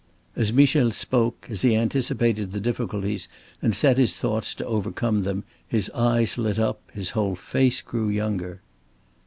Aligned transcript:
As 0.35 0.51
Michel 0.51 0.89
spoke, 0.89 1.45
as 1.47 1.61
he 1.61 1.75
anticipated 1.75 2.51
the 2.53 2.59
difficulties 2.59 3.27
and 3.61 3.75
set 3.75 3.99
his 3.99 4.15
thoughts 4.15 4.55
to 4.55 4.65
overcome 4.65 5.21
them, 5.21 5.43
his 5.67 5.91
eyes 5.91 6.39
lit 6.39 6.57
up, 6.57 6.81
his 6.91 7.11
whole 7.11 7.35
face 7.35 7.83
grew 7.83 8.09
younger. 8.09 8.61